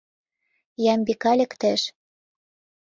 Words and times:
Ямбика 0.93 1.31
лектеш. 1.39 1.81